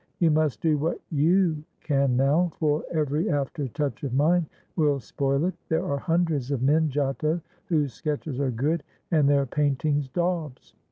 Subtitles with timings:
[0.17, 5.45] You must do what you can now, for every after touch of mine will spoil
[5.45, 5.53] it.
[5.69, 10.73] There are hundreds of men, Giotto, whose sketches are good, and their paintings daubs.